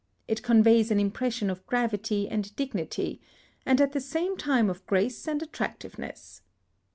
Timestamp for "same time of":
4.01-4.83